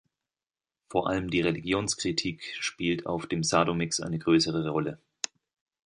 Vor 0.89 1.09
allem 1.11 1.29
die 1.29 1.41
Religionskritik 1.41 2.55
spielt 2.59 3.05
auf 3.05 3.27
dem 3.27 3.43
Sado-Mix 3.43 3.99
eine 3.99 4.17
größere 4.17 4.67
Rolle. 4.67 4.97